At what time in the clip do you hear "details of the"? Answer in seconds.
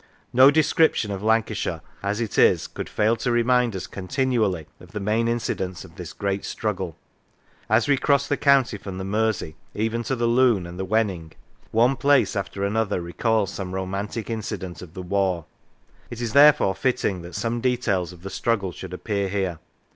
17.61-18.31